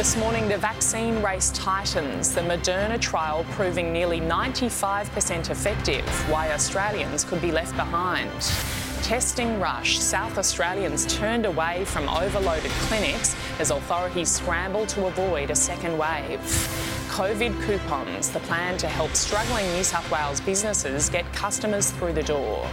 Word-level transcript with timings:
This 0.00 0.16
morning, 0.16 0.48
the 0.48 0.56
vaccine 0.56 1.22
race 1.22 1.50
tightens, 1.50 2.34
the 2.34 2.40
Moderna 2.40 2.98
trial 2.98 3.44
proving 3.50 3.92
nearly 3.92 4.18
95% 4.18 5.50
effective, 5.50 6.08
why 6.30 6.52
Australians 6.52 7.22
could 7.22 7.42
be 7.42 7.52
left 7.52 7.76
behind. 7.76 8.30
Testing 9.02 9.60
rush. 9.60 9.98
South 9.98 10.38
Australians 10.38 11.04
turned 11.04 11.44
away 11.44 11.84
from 11.84 12.08
overloaded 12.08 12.70
clinics 12.88 13.36
as 13.58 13.70
authorities 13.70 14.30
scramble 14.30 14.86
to 14.86 15.04
avoid 15.04 15.50
a 15.50 15.54
second 15.54 15.98
wave. 15.98 16.40
COVID 17.10 17.60
coupons, 17.66 18.30
the 18.30 18.40
plan 18.40 18.78
to 18.78 18.88
help 18.88 19.14
struggling 19.14 19.70
New 19.74 19.84
South 19.84 20.10
Wales 20.10 20.40
businesses 20.40 21.10
get 21.10 21.30
customers 21.34 21.90
through 21.90 22.14
the 22.14 22.22
door. 22.22 22.66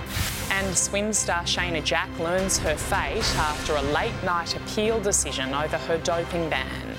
And 0.49 0.77
swim 0.77 1.11
star 1.11 1.43
Shayna 1.43 1.83
Jack 1.83 2.07
learns 2.19 2.57
her 2.59 2.77
fate 2.77 3.35
after 3.35 3.75
a 3.75 3.81
late 3.81 4.15
night 4.23 4.55
appeal 4.55 5.01
decision 5.01 5.53
over 5.53 5.77
her 5.77 5.97
doping 5.97 6.49
ban. 6.49 6.96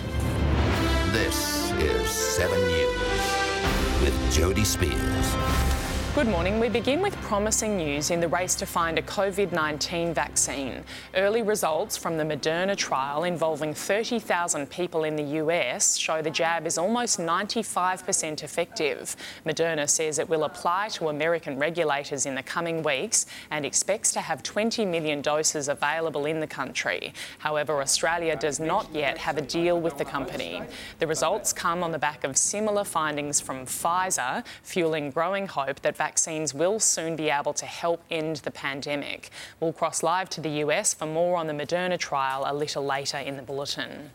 This 1.12 1.72
is 1.72 2.10
7 2.10 2.54
News 2.58 4.02
with 4.02 4.14
Jodie 4.30 4.66
Speers. 4.66 5.77
Good 6.18 6.26
morning. 6.26 6.58
We 6.58 6.68
begin 6.68 7.00
with 7.00 7.14
promising 7.18 7.76
news 7.76 8.10
in 8.10 8.18
the 8.18 8.26
race 8.26 8.56
to 8.56 8.66
find 8.66 8.98
a 8.98 9.02
COVID 9.02 9.52
19 9.52 10.12
vaccine. 10.12 10.82
Early 11.14 11.42
results 11.42 11.96
from 11.96 12.16
the 12.16 12.24
Moderna 12.24 12.76
trial 12.76 13.22
involving 13.22 13.72
30,000 13.72 14.68
people 14.68 15.04
in 15.04 15.14
the 15.14 15.22
US 15.38 15.96
show 15.96 16.20
the 16.20 16.28
jab 16.28 16.66
is 16.66 16.76
almost 16.76 17.20
95% 17.20 18.42
effective. 18.42 19.14
Moderna 19.46 19.88
says 19.88 20.18
it 20.18 20.28
will 20.28 20.42
apply 20.42 20.88
to 20.88 21.08
American 21.08 21.56
regulators 21.56 22.26
in 22.26 22.34
the 22.34 22.42
coming 22.42 22.82
weeks 22.82 23.26
and 23.52 23.64
expects 23.64 24.10
to 24.14 24.20
have 24.20 24.42
20 24.42 24.84
million 24.86 25.22
doses 25.22 25.68
available 25.68 26.26
in 26.26 26.40
the 26.40 26.48
country. 26.48 27.14
However, 27.38 27.80
Australia 27.80 28.34
does 28.34 28.58
not 28.58 28.92
yet 28.92 29.18
have 29.18 29.38
a 29.38 29.42
deal 29.42 29.80
with 29.80 29.98
the 29.98 30.04
company. 30.04 30.62
The 30.98 31.06
results 31.06 31.52
come 31.52 31.84
on 31.84 31.92
the 31.92 31.98
back 32.00 32.24
of 32.24 32.36
similar 32.36 32.82
findings 32.82 33.40
from 33.40 33.66
Pfizer, 33.66 34.44
fueling 34.64 35.12
growing 35.12 35.46
hope 35.46 35.80
that 35.82 35.96
vaccines 35.96 36.07
will 36.54 36.80
soon 36.80 37.16
be 37.16 37.30
able 37.30 37.52
to 37.54 37.66
help 37.66 38.02
end 38.10 38.36
the 38.36 38.50
pandemic. 38.50 39.30
We'll 39.60 39.72
cross 39.72 40.02
live 40.02 40.28
to 40.30 40.40
the 40.40 40.64
US 40.64 40.94
for 40.94 41.06
more 41.06 41.36
on 41.36 41.46
the 41.46 41.52
Moderna 41.52 41.98
trial 41.98 42.44
a 42.46 42.54
little 42.54 42.84
later 42.84 43.18
in 43.18 43.36
the 43.36 43.42
bulletin. 43.42 44.10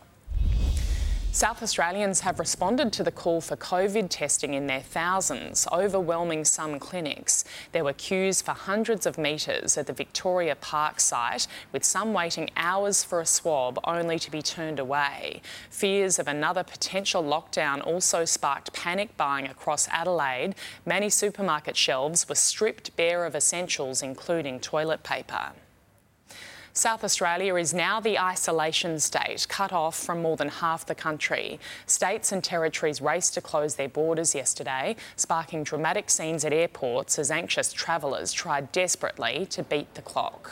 South 1.34 1.64
Australians 1.64 2.20
have 2.20 2.38
responded 2.38 2.92
to 2.92 3.02
the 3.02 3.10
call 3.10 3.40
for 3.40 3.56
COVID 3.56 4.06
testing 4.08 4.54
in 4.54 4.68
their 4.68 4.82
thousands, 4.82 5.66
overwhelming 5.72 6.44
some 6.44 6.78
clinics. 6.78 7.44
There 7.72 7.82
were 7.82 7.92
queues 7.92 8.40
for 8.40 8.52
hundreds 8.52 9.04
of 9.04 9.18
metres 9.18 9.76
at 9.76 9.88
the 9.88 9.92
Victoria 9.92 10.54
Park 10.54 11.00
site, 11.00 11.48
with 11.72 11.82
some 11.82 12.12
waiting 12.12 12.50
hours 12.56 13.02
for 13.02 13.20
a 13.20 13.26
swab 13.26 13.80
only 13.82 14.16
to 14.20 14.30
be 14.30 14.42
turned 14.42 14.78
away. 14.78 15.42
Fears 15.70 16.20
of 16.20 16.28
another 16.28 16.62
potential 16.62 17.24
lockdown 17.24 17.84
also 17.84 18.24
sparked 18.24 18.72
panic 18.72 19.16
buying 19.16 19.48
across 19.48 19.88
Adelaide. 19.88 20.54
Many 20.86 21.10
supermarket 21.10 21.76
shelves 21.76 22.28
were 22.28 22.36
stripped 22.36 22.94
bare 22.94 23.24
of 23.24 23.34
essentials, 23.34 24.02
including 24.02 24.60
toilet 24.60 25.02
paper. 25.02 25.50
South 26.76 27.04
Australia 27.04 27.54
is 27.54 27.72
now 27.72 28.00
the 28.00 28.18
isolation 28.18 28.98
state, 28.98 29.46
cut 29.48 29.72
off 29.72 29.96
from 29.96 30.20
more 30.20 30.36
than 30.36 30.48
half 30.48 30.84
the 30.84 30.94
country. 30.94 31.60
States 31.86 32.32
and 32.32 32.42
territories 32.42 33.00
raced 33.00 33.34
to 33.34 33.40
close 33.40 33.76
their 33.76 33.88
borders 33.88 34.34
yesterday, 34.34 34.96
sparking 35.14 35.62
dramatic 35.62 36.10
scenes 36.10 36.44
at 36.44 36.52
airports 36.52 37.16
as 37.16 37.30
anxious 37.30 37.72
travellers 37.72 38.32
tried 38.32 38.72
desperately 38.72 39.46
to 39.50 39.62
beat 39.62 39.94
the 39.94 40.02
clock. 40.02 40.50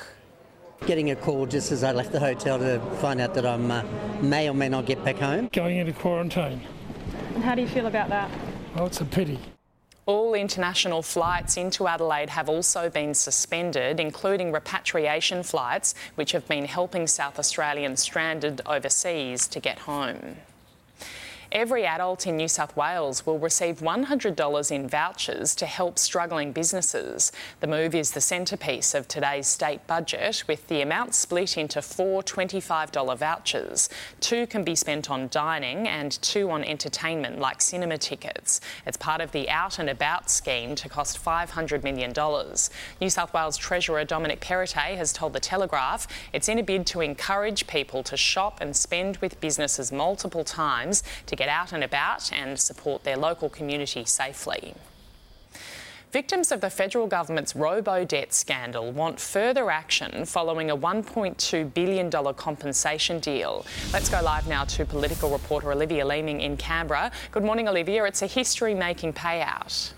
Getting 0.87 1.11
a 1.11 1.17
call 1.17 1.45
just 1.45 1.73
as 1.73 1.83
I 1.83 1.91
left 1.91 2.13
the 2.13 2.21
hotel 2.21 2.57
to 2.61 2.79
find 3.01 3.21
out 3.21 3.35
that 3.35 3.45
I 3.45 3.55
uh, 3.55 3.83
may 4.23 4.49
or 4.49 4.55
may 4.55 4.69
not 4.69 4.87
get 4.87 5.05
back 5.05 5.17
home. 5.17 5.49
Going 5.53 5.79
into 5.79 5.93
quarantine. 5.93 6.61
And 7.35 7.43
how 7.43 7.57
do 7.57 7.63
you 7.63 7.69
feel 7.69 7.89
about 7.89 8.11
that? 8.11 8.31
Well, 8.77 8.87
it's 8.87 9.01
a 9.01 9.05
pity. 9.05 9.41
All 10.05 10.35
international 10.35 11.03
flights 11.03 11.57
into 11.57 11.87
Adelaide 11.87 12.31
have 12.31 12.49
also 12.49 12.91
been 12.91 13.15
suspended, 13.15 14.01
including 14.01 14.51
repatriation 14.51 15.45
flights, 15.45 15.95
which 16.17 16.33
have 16.33 16.49
been 16.49 16.65
helping 16.65 17.07
South 17.07 17.39
Australians 17.39 18.01
stranded 18.01 18.61
overseas 18.67 19.47
to 19.47 19.61
get 19.61 19.79
home. 19.79 20.39
Every 21.53 21.85
adult 21.85 22.27
in 22.27 22.39
New 22.39 22.49
South 22.49 22.75
Wales 22.79 23.27
will 23.27 23.39
receive 23.39 23.81
$100 23.81 24.71
in 24.71 24.89
vouchers 24.89 25.55
to 25.57 25.67
help 25.67 25.99
struggling 25.99 26.51
businesses. 26.51 27.31
The 27.61 27.67
move 27.67 27.95
is 27.95 28.13
the 28.13 28.23
centrepiece 28.23 28.95
of 28.95 29.07
today's 29.07 29.49
state 29.49 29.87
budget, 29.87 30.45
with 30.49 30.67
the 30.69 30.81
amount 30.81 31.15
split 31.15 31.59
into 31.59 31.83
four 31.83 32.23
$25 32.23 33.19
vouchers. 33.19 33.91
Two 34.21 34.47
can 34.47 34.65
be 34.65 34.75
spent 34.75 35.11
on 35.11 35.29
dining 35.29 35.87
and 35.87 36.13
two 36.23 36.51
on 36.51 36.65
entertainment, 36.65 37.39
like 37.39 37.61
cinema 37.61 37.99
tickets. 37.99 38.63
It's 38.87 38.97
part 38.97 39.21
of 39.21 39.31
the 39.33 39.51
Out 39.51 39.79
and 39.79 39.91
About 39.91 40.31
scheme 40.31 40.75
to 40.77 40.89
cost 40.89 41.23
$500 41.23 41.83
million. 41.83 42.15
New 42.99 43.11
South 43.11 43.35
Wales 43.35 43.59
Treasurer 43.59 44.05
Dominic 44.07 44.41
Perrottet 44.41 44.97
has 44.97 45.13
told 45.13 45.35
The 45.35 45.41
Telegraph 45.41 46.09
it's 46.33 46.49
in 46.49 46.59
a 46.59 46.63
bid 46.63 46.87
to 46.87 47.03
encourage 47.03 47.67
people 47.67 48.03
to 48.05 48.17
shop 48.17 48.63
and 48.63 48.75
spend 48.75 49.19
with 49.19 49.39
businesses 49.39 49.93
multiple 49.93 50.45
times 50.45 51.03
to 51.27 51.42
get 51.43 51.49
out 51.49 51.73
and 51.73 51.83
about 51.83 52.33
and 52.33 52.57
support 52.57 53.03
their 53.03 53.17
local 53.17 53.49
community 53.49 54.05
safely. 54.05 54.75
Victims 56.13 56.53
of 56.53 56.61
the 56.61 56.71
federal 56.71 57.09
government's 57.09 57.57
robo 57.57 58.05
debt 58.05 58.33
scandal 58.33 58.93
want 58.93 59.19
further 59.19 59.69
action 59.69 60.25
following 60.25 60.71
a 60.71 60.77
$1.2 60.77 61.75
billion 61.75 62.11
compensation 62.35 63.19
deal. 63.19 63.67
Let's 63.93 64.09
go 64.09 64.23
live 64.23 64.47
now 64.47 64.63
to 64.67 64.85
political 64.85 65.31
reporter 65.31 65.73
Olivia 65.73 66.07
Leeming 66.07 66.43
in 66.43 66.57
Canberra. 66.57 67.11
Good 67.33 67.43
morning, 67.43 67.67
Olivia. 67.67 68.05
It's 68.05 68.23
a 68.23 68.29
history 68.29 68.75
making 68.75 69.15
payout. 69.15 69.95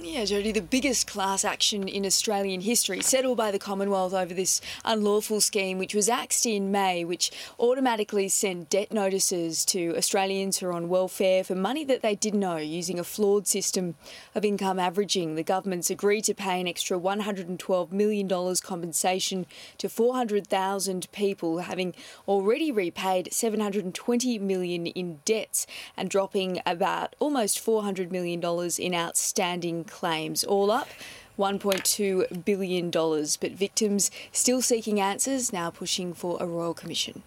Yeah, 0.00 0.22
Jodie, 0.22 0.54
the 0.54 0.62
biggest 0.62 1.06
class 1.06 1.44
action 1.44 1.86
in 1.86 2.06
Australian 2.06 2.62
history, 2.62 3.02
settled 3.02 3.36
by 3.36 3.50
the 3.50 3.58
Commonwealth 3.58 4.14
over 4.14 4.32
this 4.32 4.62
unlawful 4.86 5.42
scheme, 5.42 5.76
which 5.76 5.94
was 5.94 6.08
axed 6.08 6.46
in 6.46 6.72
May, 6.72 7.04
which 7.04 7.30
automatically 7.60 8.30
sent 8.30 8.70
debt 8.70 8.90
notices 8.90 9.66
to 9.66 9.94
Australians 9.94 10.58
who 10.58 10.68
are 10.68 10.72
on 10.72 10.88
welfare 10.88 11.44
for 11.44 11.54
money 11.54 11.84
that 11.84 12.00
they 12.00 12.14
didn't 12.14 12.42
owe 12.42 12.56
using 12.56 12.98
a 12.98 13.04
flawed 13.04 13.46
system 13.46 13.94
of 14.34 14.46
income 14.46 14.78
averaging. 14.78 15.34
The 15.34 15.42
government's 15.42 15.90
agreed 15.90 16.24
to 16.24 16.34
pay 16.34 16.58
an 16.58 16.66
extra 16.66 16.98
$112 16.98 17.92
million 17.92 18.56
compensation 18.62 19.44
to 19.76 19.90
400,000 19.90 21.12
people, 21.12 21.58
having 21.58 21.94
already 22.26 22.72
repaid 22.72 23.30
720 23.30 24.38
million 24.38 24.86
in 24.86 25.20
debts 25.26 25.66
and 25.98 26.08
dropping 26.08 26.62
about 26.64 27.14
almost 27.18 27.64
$400 27.64 28.10
million 28.10 28.42
in 28.78 28.94
outstanding 28.94 29.81
claims. 29.84 30.44
All 30.44 30.70
up, 30.70 30.88
$1.2 31.38 32.44
billion. 32.44 32.90
But 32.90 33.52
victims 33.52 34.10
still 34.32 34.62
seeking 34.62 35.00
answers, 35.00 35.52
now 35.52 35.70
pushing 35.70 36.14
for 36.14 36.36
a 36.40 36.46
royal 36.46 36.74
commission. 36.74 37.22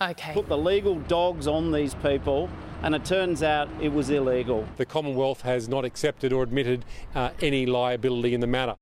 Okay. 0.00 0.32
Put 0.32 0.48
the 0.48 0.56
legal 0.56 1.00
dogs 1.00 1.48
on 1.48 1.72
these 1.72 1.94
people, 1.94 2.48
and 2.82 2.94
it 2.94 3.04
turns 3.04 3.42
out 3.42 3.68
it 3.80 3.92
was 3.92 4.10
illegal. 4.10 4.66
The 4.76 4.86
Commonwealth 4.86 5.40
has 5.42 5.68
not 5.68 5.84
accepted 5.84 6.32
or 6.32 6.44
admitted 6.44 6.84
uh, 7.16 7.30
any 7.40 7.66
liability 7.66 8.32
in 8.32 8.40
the 8.40 8.46
matter. 8.46 8.76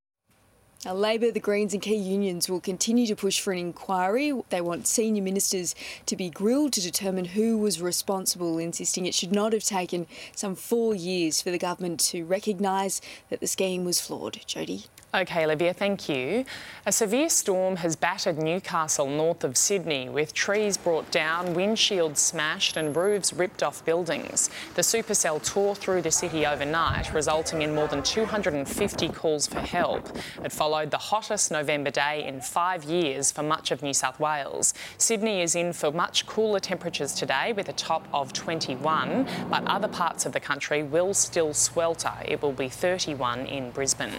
Now, 0.84 0.94
Labor, 0.94 1.32
the 1.32 1.40
Greens, 1.40 1.72
and 1.72 1.82
key 1.82 1.96
unions 1.96 2.48
will 2.48 2.60
continue 2.60 3.06
to 3.06 3.16
push 3.16 3.40
for 3.40 3.52
an 3.52 3.58
inquiry. 3.58 4.32
They 4.50 4.60
want 4.60 4.86
senior 4.86 5.22
ministers 5.22 5.74
to 6.06 6.16
be 6.16 6.30
grilled 6.30 6.74
to 6.74 6.80
determine 6.80 7.24
who 7.24 7.58
was 7.58 7.80
responsible, 7.80 8.58
insisting 8.58 9.06
it 9.06 9.14
should 9.14 9.32
not 9.32 9.52
have 9.52 9.64
taken 9.64 10.06
some 10.34 10.54
four 10.54 10.94
years 10.94 11.42
for 11.42 11.50
the 11.50 11.58
government 11.58 11.98
to 12.00 12.24
recognise 12.24 13.00
that 13.30 13.40
the 13.40 13.46
scheme 13.48 13.84
was 13.84 14.00
flawed. 14.00 14.34
Jodie. 14.46 14.86
Okay, 15.16 15.46
Olivia, 15.46 15.72
thank 15.72 16.10
you. 16.10 16.44
A 16.84 16.92
severe 16.92 17.30
storm 17.30 17.76
has 17.76 17.96
battered 17.96 18.36
Newcastle 18.36 19.08
north 19.08 19.44
of 19.44 19.56
Sydney 19.56 20.10
with 20.10 20.34
trees 20.34 20.76
brought 20.76 21.10
down, 21.10 21.54
windshields 21.54 22.18
smashed, 22.18 22.76
and 22.76 22.94
roofs 22.94 23.32
ripped 23.32 23.62
off 23.62 23.82
buildings. 23.86 24.50
The 24.74 24.82
supercell 24.82 25.42
tore 25.42 25.74
through 25.74 26.02
the 26.02 26.10
city 26.10 26.44
overnight, 26.44 27.14
resulting 27.14 27.62
in 27.62 27.74
more 27.74 27.88
than 27.88 28.02
250 28.02 29.08
calls 29.08 29.46
for 29.46 29.60
help. 29.60 30.06
It 30.44 30.52
followed 30.52 30.90
the 30.90 30.98
hottest 30.98 31.50
November 31.50 31.90
day 31.90 32.26
in 32.26 32.42
five 32.42 32.84
years 32.84 33.32
for 33.32 33.42
much 33.42 33.70
of 33.70 33.82
New 33.82 33.94
South 33.94 34.20
Wales. 34.20 34.74
Sydney 34.98 35.40
is 35.40 35.54
in 35.54 35.72
for 35.72 35.90
much 35.90 36.26
cooler 36.26 36.60
temperatures 36.60 37.14
today 37.14 37.54
with 37.54 37.70
a 37.70 37.72
top 37.72 38.06
of 38.12 38.34
21, 38.34 39.26
but 39.48 39.64
other 39.66 39.88
parts 39.88 40.26
of 40.26 40.32
the 40.32 40.40
country 40.40 40.82
will 40.82 41.14
still 41.14 41.54
swelter. 41.54 42.12
It 42.26 42.42
will 42.42 42.52
be 42.52 42.68
31 42.68 43.46
in 43.46 43.70
Brisbane. 43.70 44.12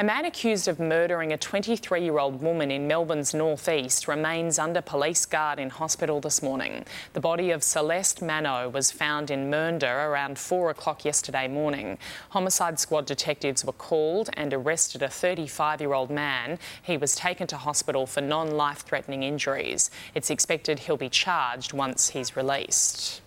A 0.00 0.02
man 0.02 0.24
accused 0.24 0.66
of 0.66 0.80
murdering 0.80 1.30
a 1.30 1.36
23 1.36 2.02
year 2.02 2.18
old 2.18 2.40
woman 2.40 2.70
in 2.70 2.88
Melbourne's 2.88 3.34
northeast 3.34 4.08
remains 4.08 4.58
under 4.58 4.80
police 4.80 5.26
guard 5.26 5.58
in 5.58 5.68
hospital 5.68 6.22
this 6.22 6.42
morning. 6.42 6.86
The 7.12 7.20
body 7.20 7.50
of 7.50 7.62
Celeste 7.62 8.22
Manno 8.22 8.70
was 8.70 8.90
found 8.90 9.30
in 9.30 9.50
Mernda 9.50 10.06
around 10.08 10.38
4 10.38 10.70
o'clock 10.70 11.04
yesterday 11.04 11.48
morning. 11.48 11.98
Homicide 12.30 12.80
squad 12.80 13.04
detectives 13.04 13.62
were 13.62 13.74
called 13.74 14.30
and 14.38 14.54
arrested 14.54 15.02
a 15.02 15.08
35 15.08 15.82
year 15.82 15.92
old 15.92 16.08
man. 16.08 16.58
He 16.82 16.96
was 16.96 17.14
taken 17.14 17.46
to 17.48 17.58
hospital 17.58 18.06
for 18.06 18.22
non 18.22 18.52
life 18.52 18.78
threatening 18.78 19.22
injuries. 19.22 19.90
It's 20.14 20.30
expected 20.30 20.78
he'll 20.78 20.96
be 20.96 21.10
charged 21.10 21.74
once 21.74 22.08
he's 22.08 22.38
released. 22.38 23.20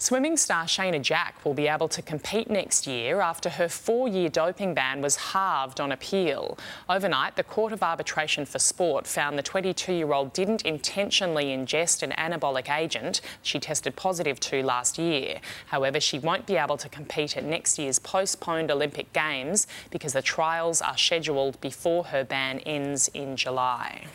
Swimming 0.00 0.36
star 0.36 0.66
Shayna 0.66 1.02
Jack 1.02 1.44
will 1.44 1.54
be 1.54 1.66
able 1.66 1.88
to 1.88 2.00
compete 2.00 2.48
next 2.48 2.86
year 2.86 3.20
after 3.20 3.50
her 3.50 3.68
four 3.68 4.06
year 4.06 4.28
doping 4.28 4.72
ban 4.72 5.02
was 5.02 5.16
halved 5.16 5.80
on 5.80 5.90
appeal. 5.90 6.56
Overnight, 6.88 7.34
the 7.34 7.42
Court 7.42 7.72
of 7.72 7.82
Arbitration 7.82 8.46
for 8.46 8.60
Sport 8.60 9.08
found 9.08 9.36
the 9.36 9.42
22 9.42 9.92
year 9.92 10.12
old 10.12 10.32
didn't 10.32 10.62
intentionally 10.62 11.46
ingest 11.46 12.04
an 12.04 12.12
anabolic 12.12 12.72
agent 12.72 13.20
she 13.42 13.58
tested 13.58 13.96
positive 13.96 14.38
to 14.38 14.62
last 14.62 14.98
year. 14.98 15.40
However, 15.66 15.98
she 15.98 16.20
won't 16.20 16.46
be 16.46 16.56
able 16.56 16.76
to 16.76 16.88
compete 16.88 17.36
at 17.36 17.42
next 17.42 17.76
year's 17.76 17.98
postponed 17.98 18.70
Olympic 18.70 19.12
Games 19.12 19.66
because 19.90 20.12
the 20.12 20.22
trials 20.22 20.80
are 20.80 20.96
scheduled 20.96 21.60
before 21.60 22.04
her 22.04 22.22
ban 22.22 22.60
ends 22.60 23.08
in 23.14 23.36
July. 23.36 24.06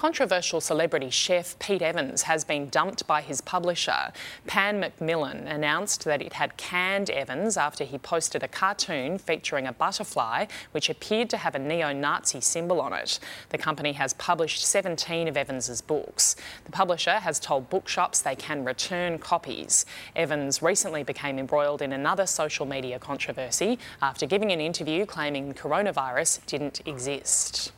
Controversial 0.00 0.62
celebrity 0.62 1.10
chef 1.10 1.58
Pete 1.58 1.82
Evans 1.82 2.22
has 2.22 2.42
been 2.42 2.70
dumped 2.70 3.06
by 3.06 3.20
his 3.20 3.42
publisher. 3.42 4.14
Pan 4.46 4.80
Macmillan 4.80 5.46
announced 5.46 6.04
that 6.04 6.22
it 6.22 6.32
had 6.32 6.56
canned 6.56 7.10
Evans 7.10 7.58
after 7.58 7.84
he 7.84 7.98
posted 7.98 8.42
a 8.42 8.48
cartoon 8.48 9.18
featuring 9.18 9.66
a 9.66 9.74
butterfly 9.74 10.46
which 10.70 10.88
appeared 10.88 11.28
to 11.28 11.36
have 11.36 11.54
a 11.54 11.58
neo 11.58 11.92
Nazi 11.92 12.40
symbol 12.40 12.80
on 12.80 12.94
it. 12.94 13.20
The 13.50 13.58
company 13.58 13.92
has 13.92 14.14
published 14.14 14.64
17 14.64 15.28
of 15.28 15.36
Evans's 15.36 15.82
books. 15.82 16.34
The 16.64 16.72
publisher 16.72 17.18
has 17.18 17.38
told 17.38 17.68
bookshops 17.68 18.22
they 18.22 18.36
can 18.36 18.64
return 18.64 19.18
copies. 19.18 19.84
Evans 20.16 20.62
recently 20.62 21.02
became 21.02 21.38
embroiled 21.38 21.82
in 21.82 21.92
another 21.92 22.24
social 22.24 22.64
media 22.64 22.98
controversy 22.98 23.78
after 24.00 24.24
giving 24.24 24.50
an 24.50 24.62
interview 24.62 25.04
claiming 25.04 25.52
coronavirus 25.52 26.46
didn't 26.46 26.80
exist. 26.86 27.72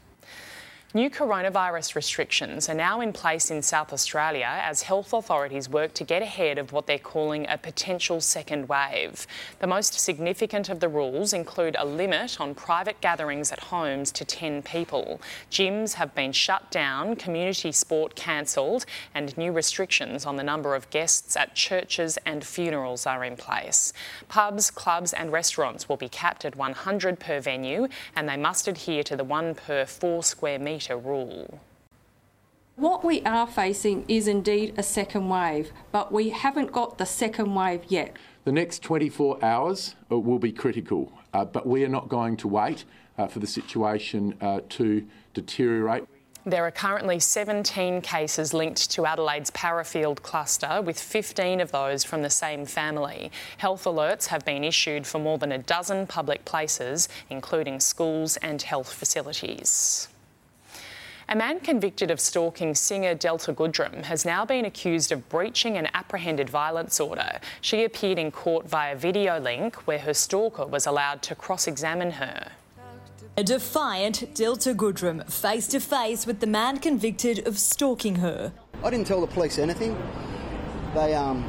New 0.94 1.08
coronavirus 1.08 1.94
restrictions 1.94 2.68
are 2.68 2.74
now 2.74 3.00
in 3.00 3.14
place 3.14 3.50
in 3.50 3.62
South 3.62 3.94
Australia 3.94 4.60
as 4.62 4.82
health 4.82 5.14
authorities 5.14 5.66
work 5.66 5.94
to 5.94 6.04
get 6.04 6.20
ahead 6.20 6.58
of 6.58 6.70
what 6.70 6.86
they're 6.86 6.98
calling 6.98 7.46
a 7.48 7.56
potential 7.56 8.20
second 8.20 8.68
wave. 8.68 9.26
The 9.60 9.66
most 9.66 9.98
significant 9.98 10.68
of 10.68 10.80
the 10.80 10.90
rules 10.90 11.32
include 11.32 11.76
a 11.78 11.86
limit 11.86 12.38
on 12.38 12.54
private 12.54 13.00
gatherings 13.00 13.50
at 13.50 13.60
homes 13.60 14.12
to 14.12 14.26
10 14.26 14.64
people. 14.64 15.18
Gyms 15.50 15.94
have 15.94 16.14
been 16.14 16.30
shut 16.30 16.70
down, 16.70 17.16
community 17.16 17.72
sport 17.72 18.14
cancelled, 18.14 18.84
and 19.14 19.34
new 19.38 19.50
restrictions 19.50 20.26
on 20.26 20.36
the 20.36 20.42
number 20.42 20.74
of 20.74 20.90
guests 20.90 21.38
at 21.38 21.54
churches 21.54 22.18
and 22.26 22.44
funerals 22.44 23.06
are 23.06 23.24
in 23.24 23.36
place. 23.36 23.94
Pubs, 24.28 24.70
clubs, 24.70 25.14
and 25.14 25.32
restaurants 25.32 25.88
will 25.88 25.96
be 25.96 26.10
capped 26.10 26.44
at 26.44 26.54
100 26.54 27.18
per 27.18 27.40
venue, 27.40 27.88
and 28.14 28.28
they 28.28 28.36
must 28.36 28.68
adhere 28.68 29.02
to 29.04 29.16
the 29.16 29.24
one 29.24 29.54
per 29.54 29.86
four 29.86 30.22
square 30.22 30.58
metre 30.58 30.81
rule. 30.96 31.60
What 32.76 33.04
we 33.04 33.20
are 33.22 33.46
facing 33.46 34.04
is 34.08 34.26
indeed 34.26 34.74
a 34.78 34.82
second 34.82 35.28
wave, 35.28 35.72
but 35.92 36.10
we 36.10 36.30
haven't 36.30 36.72
got 36.72 36.96
the 36.96 37.04
second 37.04 37.54
wave 37.54 37.82
yet. 37.88 38.16
The 38.44 38.52
next 38.52 38.82
24 38.82 39.44
hours 39.44 39.94
uh, 40.10 40.18
will 40.18 40.38
be 40.38 40.52
critical, 40.52 41.12
uh, 41.34 41.44
but 41.44 41.66
we 41.66 41.84
are 41.84 41.88
not 41.88 42.08
going 42.08 42.36
to 42.38 42.48
wait 42.48 42.84
uh, 43.18 43.26
for 43.26 43.40
the 43.40 43.46
situation 43.46 44.34
uh, 44.40 44.60
to 44.70 45.06
deteriorate. 45.34 46.04
There 46.44 46.66
are 46.66 46.72
currently 46.72 47.20
17 47.20 48.00
cases 48.00 48.52
linked 48.52 48.90
to 48.90 49.06
Adelaide's 49.06 49.50
Parafield 49.52 50.22
cluster, 50.22 50.82
with 50.82 50.98
15 50.98 51.60
of 51.60 51.70
those 51.70 52.02
from 52.02 52.22
the 52.22 52.30
same 52.30 52.66
family. 52.66 53.30
Health 53.58 53.84
alerts 53.84 54.26
have 54.26 54.44
been 54.44 54.64
issued 54.64 55.06
for 55.06 55.20
more 55.20 55.38
than 55.38 55.52
a 55.52 55.58
dozen 55.58 56.08
public 56.08 56.44
places, 56.44 57.08
including 57.30 57.78
schools 57.78 58.38
and 58.38 58.60
health 58.60 58.92
facilities. 58.92 60.08
A 61.32 61.34
man 61.34 61.60
convicted 61.60 62.10
of 62.10 62.20
stalking 62.20 62.74
singer 62.74 63.14
Delta 63.14 63.54
Goodrem 63.54 64.04
has 64.04 64.26
now 64.26 64.44
been 64.44 64.66
accused 64.66 65.12
of 65.12 65.30
breaching 65.30 65.78
an 65.78 65.88
apprehended 65.94 66.50
violence 66.50 67.00
order. 67.00 67.40
She 67.62 67.84
appeared 67.84 68.18
in 68.18 68.30
court 68.30 68.68
via 68.68 68.94
video 68.94 69.40
link 69.40 69.76
where 69.86 70.00
her 70.00 70.12
stalker 70.12 70.66
was 70.66 70.84
allowed 70.84 71.22
to 71.22 71.34
cross 71.34 71.66
examine 71.66 72.10
her. 72.10 72.52
A 73.38 73.42
defiant 73.42 74.34
Delta 74.34 74.74
Goodrem 74.74 75.26
face 75.32 75.66
to 75.68 75.80
face 75.80 76.26
with 76.26 76.40
the 76.40 76.46
man 76.46 76.76
convicted 76.76 77.48
of 77.48 77.58
stalking 77.58 78.16
her. 78.16 78.52
I 78.84 78.90
didn't 78.90 79.06
tell 79.06 79.22
the 79.22 79.26
police 79.26 79.58
anything. 79.58 79.96
They 80.92 81.14
um, 81.14 81.48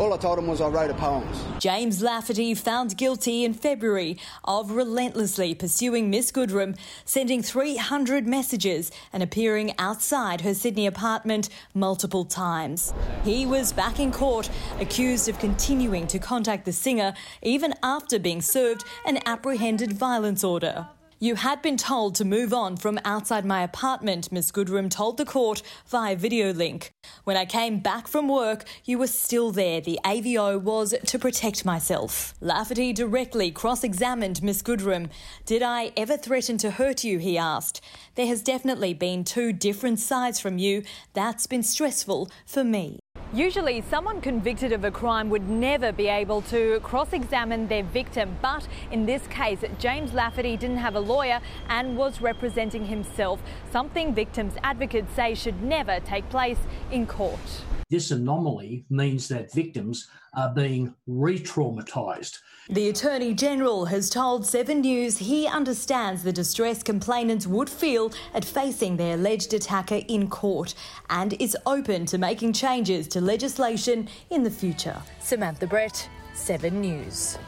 all 0.00 0.14
I 0.14 0.16
told 0.16 0.38
him 0.38 0.46
was 0.46 0.62
I 0.62 0.68
wrote 0.68 0.90
a 0.90 0.94
poems. 0.94 1.44
James 1.58 2.02
Lafferty 2.02 2.54
found 2.54 2.96
guilty 2.96 3.44
in 3.44 3.52
February 3.52 4.16
of 4.44 4.70
relentlessly 4.70 5.54
pursuing 5.54 6.08
Miss 6.08 6.32
Goodrem, 6.32 6.78
sending 7.04 7.42
300 7.42 8.26
messages 8.26 8.90
and 9.12 9.22
appearing 9.22 9.74
outside 9.78 10.40
her 10.40 10.54
Sydney 10.54 10.86
apartment 10.86 11.50
multiple 11.74 12.24
times. 12.24 12.94
He 13.24 13.44
was 13.44 13.74
back 13.74 14.00
in 14.00 14.10
court, 14.10 14.48
accused 14.78 15.28
of 15.28 15.38
continuing 15.38 16.06
to 16.06 16.18
contact 16.18 16.64
the 16.64 16.72
singer 16.72 17.12
even 17.42 17.74
after 17.82 18.18
being 18.18 18.40
served 18.40 18.84
an 19.04 19.18
apprehended 19.26 19.92
violence 19.92 20.42
order. 20.42 20.88
You 21.22 21.34
had 21.34 21.60
been 21.60 21.76
told 21.76 22.14
to 22.14 22.24
move 22.24 22.54
on 22.54 22.78
from 22.78 22.98
outside 23.04 23.44
my 23.44 23.62
apartment, 23.62 24.32
Miss 24.32 24.50
Goodrem 24.50 24.88
told 24.88 25.18
the 25.18 25.26
court 25.26 25.60
via 25.86 26.16
video 26.16 26.50
link. 26.50 26.94
When 27.24 27.36
I 27.36 27.44
came 27.44 27.80
back 27.80 28.08
from 28.08 28.26
work, 28.26 28.64
you 28.86 28.96
were 28.96 29.06
still 29.06 29.52
there. 29.52 29.82
The 29.82 30.00
AVO 30.02 30.58
was 30.58 30.94
to 31.04 31.18
protect 31.18 31.66
myself. 31.66 32.32
Lafferty 32.40 32.94
directly 32.94 33.50
cross 33.50 33.84
examined 33.84 34.42
Miss 34.42 34.62
Goodrem. 34.62 35.10
Did 35.44 35.62
I 35.62 35.92
ever 35.94 36.16
threaten 36.16 36.56
to 36.56 36.70
hurt 36.70 37.04
you? 37.04 37.18
He 37.18 37.36
asked. 37.36 37.82
There 38.14 38.26
has 38.26 38.40
definitely 38.40 38.94
been 38.94 39.22
two 39.22 39.52
different 39.52 40.00
sides 40.00 40.40
from 40.40 40.56
you. 40.56 40.84
That's 41.12 41.46
been 41.46 41.62
stressful 41.62 42.30
for 42.46 42.64
me. 42.64 42.99
Usually, 43.32 43.80
someone 43.82 44.20
convicted 44.20 44.72
of 44.72 44.84
a 44.84 44.90
crime 44.90 45.30
would 45.30 45.48
never 45.48 45.92
be 45.92 46.08
able 46.08 46.42
to 46.42 46.80
cross 46.80 47.12
examine 47.12 47.68
their 47.68 47.84
victim, 47.84 48.36
but 48.42 48.66
in 48.90 49.06
this 49.06 49.24
case, 49.28 49.60
James 49.78 50.12
Lafferty 50.12 50.56
didn't 50.56 50.78
have 50.78 50.96
a 50.96 51.00
lawyer 51.00 51.40
and 51.68 51.96
was 51.96 52.20
representing 52.20 52.86
himself, 52.86 53.40
something 53.70 54.12
victims' 54.14 54.54
advocates 54.64 55.14
say 55.14 55.36
should 55.36 55.62
never 55.62 56.00
take 56.00 56.28
place 56.28 56.58
in 56.90 57.06
court. 57.06 57.62
This 57.90 58.12
anomaly 58.12 58.84
means 58.88 59.26
that 59.28 59.52
victims 59.52 60.08
are 60.34 60.54
being 60.54 60.94
re 61.08 61.38
traumatised. 61.40 62.38
The 62.68 62.88
Attorney 62.88 63.34
General 63.34 63.86
has 63.86 64.08
told 64.08 64.46
Seven 64.46 64.82
News 64.82 65.18
he 65.18 65.48
understands 65.48 66.22
the 66.22 66.32
distress 66.32 66.84
complainants 66.84 67.48
would 67.48 67.68
feel 67.68 68.12
at 68.32 68.44
facing 68.44 68.96
their 68.96 69.14
alleged 69.14 69.54
attacker 69.54 70.02
in 70.06 70.30
court 70.30 70.74
and 71.08 71.32
is 71.40 71.56
open 71.66 72.06
to 72.06 72.18
making 72.18 72.52
changes 72.52 73.08
to 73.08 73.20
legislation 73.20 74.08
in 74.30 74.44
the 74.44 74.50
future. 74.50 75.02
Samantha 75.18 75.66
Brett, 75.66 76.08
Seven 76.32 76.80
News. 76.80 77.38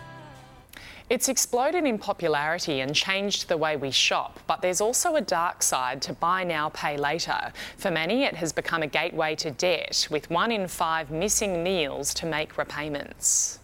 It's 1.13 1.29
exploded 1.29 1.85
in 1.85 1.99
popularity 1.99 2.81
and 2.81 2.95
changed 2.95 3.47
the 3.47 3.59
way 3.59 3.77
we 3.77 3.91
shop, 3.91 4.41
but 4.47 4.63
there's 4.63 4.81
also 4.81 5.17
a 5.17 5.21
dark 5.21 5.63
side 5.63 6.01
to 6.01 6.15
buy 6.15 6.43
now, 6.43 6.71
pay 6.71 6.97
later. 6.97 7.53
For 7.77 7.91
many, 7.91 8.25
it 8.25 8.35
has 8.37 8.51
become 8.51 8.83
a 8.83 8.87
gateway 8.87 9.35
to 9.35 9.51
debt, 9.51 10.09
with 10.11 10.31
one 10.31 10.51
in 10.51 10.67
five 10.67 11.11
missing 11.11 11.63
meals 11.63 12.15
to 12.15 12.25
make 12.25 12.57
repayments. 12.57 13.59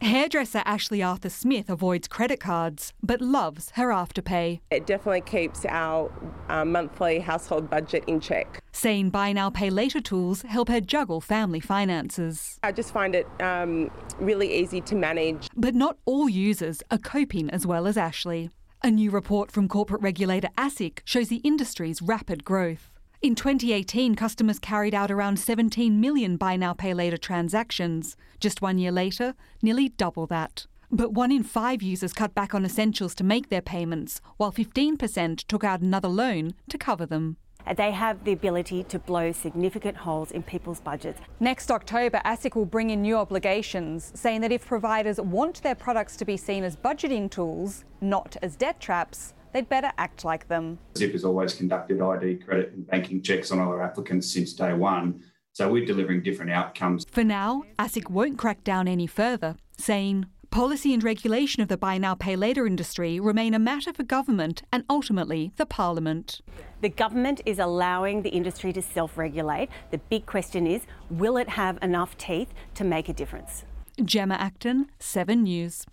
Hairdresser 0.00 0.62
Ashley 0.64 1.02
Arthur 1.02 1.28
Smith 1.28 1.68
avoids 1.68 2.06
credit 2.06 2.38
cards 2.38 2.92
but 3.02 3.20
loves 3.20 3.70
her 3.74 3.88
afterpay. 3.88 4.60
It 4.70 4.86
definitely 4.86 5.22
keeps 5.22 5.66
our 5.66 6.12
uh, 6.48 6.64
monthly 6.64 7.18
household 7.18 7.68
budget 7.68 8.04
in 8.06 8.20
check. 8.20 8.62
Saying 8.70 9.10
buy 9.10 9.32
now, 9.32 9.50
pay 9.50 9.70
later 9.70 10.00
tools 10.00 10.42
help 10.42 10.68
her 10.68 10.80
juggle 10.80 11.20
family 11.20 11.60
finances. 11.60 12.58
I 12.62 12.70
just 12.70 12.92
find 12.92 13.14
it 13.14 13.26
um, 13.40 13.90
really 14.18 14.54
easy 14.54 14.80
to 14.82 14.94
manage. 14.94 15.48
But 15.56 15.74
not 15.74 15.98
all 16.04 16.28
users 16.28 16.82
are 16.90 16.98
coping 16.98 17.50
as 17.50 17.66
well 17.66 17.86
as 17.86 17.96
Ashley. 17.96 18.50
A 18.84 18.92
new 18.92 19.10
report 19.10 19.50
from 19.50 19.66
corporate 19.66 20.02
regulator 20.02 20.48
ASIC 20.56 21.00
shows 21.04 21.28
the 21.28 21.36
industry's 21.38 22.00
rapid 22.00 22.44
growth. 22.44 22.90
In 23.20 23.34
2018, 23.34 24.14
customers 24.14 24.60
carried 24.60 24.94
out 24.94 25.10
around 25.10 25.40
17 25.40 26.00
million 26.00 26.36
buy 26.36 26.54
now, 26.54 26.72
pay 26.72 26.94
later 26.94 27.16
transactions. 27.16 28.16
Just 28.38 28.62
one 28.62 28.78
year 28.78 28.92
later, 28.92 29.34
nearly 29.60 29.88
double 29.88 30.28
that. 30.28 30.68
But 30.88 31.14
one 31.14 31.32
in 31.32 31.42
five 31.42 31.82
users 31.82 32.12
cut 32.12 32.32
back 32.32 32.54
on 32.54 32.64
essentials 32.64 33.16
to 33.16 33.24
make 33.24 33.48
their 33.48 33.60
payments, 33.60 34.20
while 34.36 34.52
15% 34.52 35.44
took 35.48 35.64
out 35.64 35.80
another 35.80 36.06
loan 36.06 36.54
to 36.68 36.78
cover 36.78 37.06
them. 37.06 37.38
They 37.76 37.90
have 37.90 38.22
the 38.22 38.32
ability 38.32 38.84
to 38.84 39.00
blow 39.00 39.32
significant 39.32 39.96
holes 39.96 40.30
in 40.30 40.44
people's 40.44 40.80
budgets. 40.80 41.20
Next 41.40 41.72
October, 41.72 42.22
ASIC 42.24 42.54
will 42.54 42.66
bring 42.66 42.90
in 42.90 43.02
new 43.02 43.16
obligations, 43.16 44.12
saying 44.14 44.42
that 44.42 44.52
if 44.52 44.64
providers 44.64 45.20
want 45.20 45.60
their 45.64 45.74
products 45.74 46.16
to 46.18 46.24
be 46.24 46.36
seen 46.36 46.62
as 46.62 46.76
budgeting 46.76 47.28
tools, 47.28 47.84
not 48.00 48.36
as 48.42 48.54
debt 48.54 48.78
traps, 48.78 49.34
they'd 49.52 49.68
better 49.68 49.92
act 49.98 50.24
like 50.24 50.48
them. 50.48 50.78
Zip 50.96 51.12
has 51.12 51.24
always 51.24 51.54
conducted 51.54 52.00
ID, 52.00 52.36
credit, 52.36 52.72
and 52.72 52.86
banking 52.86 53.22
checks 53.22 53.50
on 53.50 53.58
all 53.58 53.68
our 53.68 53.82
applicants 53.82 54.30
since 54.30 54.52
day 54.52 54.72
one, 54.72 55.22
so 55.52 55.70
we're 55.70 55.84
delivering 55.84 56.22
different 56.22 56.50
outcomes. 56.50 57.04
For 57.10 57.24
now, 57.24 57.64
ASIC 57.78 58.10
won't 58.10 58.38
crack 58.38 58.64
down 58.64 58.88
any 58.88 59.06
further, 59.06 59.56
saying 59.76 60.26
policy 60.50 60.94
and 60.94 61.02
regulation 61.04 61.62
of 61.62 61.68
the 61.68 61.76
buy 61.76 61.98
now, 61.98 62.14
pay 62.14 62.36
later 62.36 62.66
industry 62.66 63.20
remain 63.20 63.54
a 63.54 63.58
matter 63.58 63.92
for 63.92 64.02
government 64.02 64.62
and 64.72 64.84
ultimately 64.88 65.52
the 65.56 65.66
parliament. 65.66 66.40
The 66.80 66.88
government 66.88 67.40
is 67.44 67.58
allowing 67.58 68.22
the 68.22 68.30
industry 68.30 68.72
to 68.72 68.82
self 68.82 69.18
regulate. 69.18 69.68
The 69.90 69.98
big 69.98 70.26
question 70.26 70.66
is 70.66 70.82
will 71.10 71.36
it 71.36 71.48
have 71.50 71.78
enough 71.82 72.16
teeth 72.16 72.52
to 72.74 72.84
make 72.84 73.08
a 73.08 73.12
difference? 73.12 73.64
Gemma 74.04 74.36
Acton, 74.36 74.90
7 75.00 75.42
News. 75.42 75.84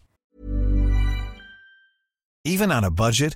Even 2.44 2.72
on 2.72 2.84
a 2.84 2.92
budget, 2.92 3.36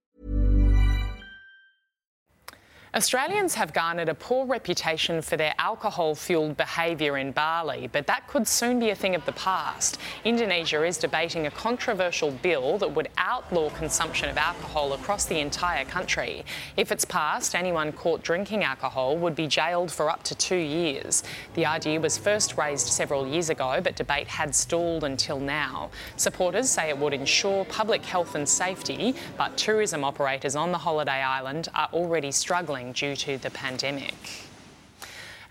Australians 2.93 3.55
have 3.55 3.71
garnered 3.71 4.09
a 4.09 4.13
poor 4.13 4.45
reputation 4.45 5.21
for 5.21 5.37
their 5.37 5.53
alcohol 5.57 6.13
fueled 6.13 6.57
behaviour 6.57 7.17
in 7.17 7.31
Bali, 7.31 7.87
but 7.89 8.05
that 8.07 8.27
could 8.27 8.45
soon 8.45 8.81
be 8.81 8.89
a 8.89 8.95
thing 8.95 9.15
of 9.15 9.25
the 9.25 9.31
past. 9.31 9.97
Indonesia 10.25 10.83
is 10.83 10.97
debating 10.97 11.47
a 11.47 11.51
controversial 11.51 12.31
bill 12.31 12.77
that 12.79 12.93
would 12.93 13.07
outlaw 13.17 13.69
consumption 13.69 14.27
of 14.27 14.37
alcohol 14.37 14.91
across 14.91 15.23
the 15.23 15.39
entire 15.39 15.85
country. 15.85 16.43
If 16.75 16.91
it's 16.91 17.05
passed, 17.05 17.55
anyone 17.55 17.93
caught 17.93 18.23
drinking 18.23 18.65
alcohol 18.65 19.17
would 19.19 19.35
be 19.35 19.47
jailed 19.47 19.89
for 19.89 20.09
up 20.09 20.23
to 20.23 20.35
two 20.35 20.57
years. 20.57 21.23
The 21.53 21.67
idea 21.67 22.01
was 22.01 22.17
first 22.17 22.57
raised 22.57 22.87
several 22.87 23.25
years 23.25 23.49
ago, 23.49 23.79
but 23.81 23.95
debate 23.95 24.27
had 24.27 24.53
stalled 24.53 25.05
until 25.05 25.39
now. 25.39 25.91
Supporters 26.17 26.69
say 26.69 26.89
it 26.89 26.97
would 26.97 27.13
ensure 27.13 27.63
public 27.63 28.03
health 28.03 28.35
and 28.35 28.47
safety, 28.47 29.15
but 29.37 29.55
tourism 29.55 30.03
operators 30.03 30.57
on 30.57 30.73
the 30.73 30.77
holiday 30.77 31.21
island 31.21 31.69
are 31.73 31.87
already 31.93 32.33
struggling 32.33 32.80
due 32.91 33.15
to 33.15 33.37
the 33.37 33.51
pandemic. 33.51 34.15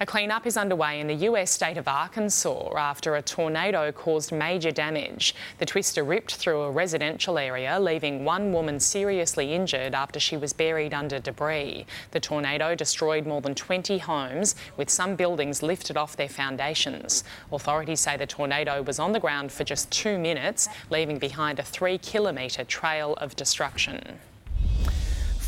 A 0.03 0.07
cleanup 0.07 0.47
is 0.47 0.57
underway 0.57 0.99
in 0.99 1.09
the 1.09 1.27
US 1.29 1.51
state 1.51 1.77
of 1.77 1.87
Arkansas 1.87 2.75
after 2.75 3.17
a 3.17 3.23
tornado 3.23 3.93
caused 3.93 4.33
major 4.33 4.71
damage. 4.71 5.35
The 5.59 5.67
twister 5.67 6.03
ripped 6.03 6.37
through 6.37 6.63
a 6.63 6.71
residential 6.71 7.37
area, 7.37 7.79
leaving 7.79 8.25
one 8.25 8.51
woman 8.51 8.81
seriously 8.81 9.53
injured 9.53 9.95
after 9.95 10.19
she 10.19 10.39
was 10.39 10.55
buried 10.55 10.95
under 10.95 11.19
debris. 11.19 11.85
The 12.13 12.21
tornado 12.21 12.75
destroyed 12.75 13.27
more 13.27 13.43
than 13.43 13.55
20 13.55 13.99
homes, 13.99 14.55
with 14.79 14.89
some 14.89 15.17
buildings 15.17 15.63
lifted 15.63 15.99
off 15.99 16.17
their 16.17 16.31
foundations. 16.31 17.23
Authorities 17.53 18.01
say 18.01 18.17
the 18.17 18.27
tornado 18.27 18.81
was 18.81 18.99
on 18.99 19.13
the 19.13 19.21
ground 19.21 19.53
for 19.53 19.65
just 19.65 19.91
two 19.91 20.19
minutes, 20.19 20.67
leaving 20.89 21.19
behind 21.19 21.59
a 21.59 21.63
three 21.63 21.99
kilometre 21.99 22.65
trail 22.65 23.17
of 23.17 23.37
destruction. 23.37 24.19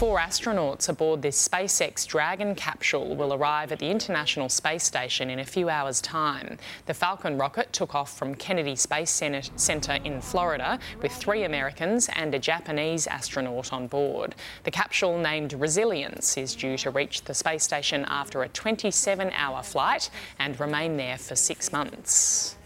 Four 0.02 0.18
astronauts 0.18 0.88
aboard 0.88 1.22
this 1.22 1.48
SpaceX 1.48 2.04
Dragon 2.08 2.56
capsule 2.56 3.14
will 3.14 3.32
arrive 3.32 3.70
at 3.70 3.78
the 3.78 3.88
International 3.88 4.48
Space 4.48 4.82
Station 4.82 5.30
in 5.30 5.38
a 5.38 5.44
few 5.44 5.68
hours' 5.68 6.00
time. 6.00 6.58
The 6.86 6.92
Falcon 6.92 7.38
rocket 7.38 7.72
took 7.72 7.94
off 7.94 8.18
from 8.18 8.34
Kennedy 8.34 8.74
Space 8.74 9.10
Center 9.10 9.92
in 10.02 10.20
Florida 10.20 10.80
with 11.00 11.12
three 11.12 11.44
Americans 11.44 12.08
and 12.16 12.34
a 12.34 12.40
Japanese 12.40 13.06
astronaut 13.06 13.72
on 13.72 13.86
board. 13.86 14.34
The 14.64 14.72
capsule, 14.72 15.18
named 15.18 15.52
Resilience, 15.52 16.36
is 16.36 16.56
due 16.56 16.76
to 16.78 16.90
reach 16.90 17.22
the 17.22 17.32
space 17.32 17.62
station 17.62 18.04
after 18.08 18.42
a 18.42 18.48
27 18.48 19.30
hour 19.36 19.62
flight 19.62 20.10
and 20.40 20.58
remain 20.58 20.96
there 20.96 21.16
for 21.16 21.36
six 21.36 21.70
months. 21.70 22.56